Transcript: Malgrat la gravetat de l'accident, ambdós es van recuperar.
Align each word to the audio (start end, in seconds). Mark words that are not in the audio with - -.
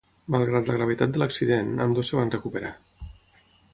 Malgrat 0.35 0.69
la 0.69 0.77
gravetat 0.77 1.13
de 1.17 1.21
l'accident, 1.23 1.69
ambdós 1.85 2.11
es 2.13 2.17
van 2.21 2.33
recuperar. 2.37 2.73